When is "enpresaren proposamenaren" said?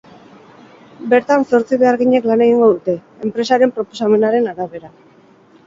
3.29-4.51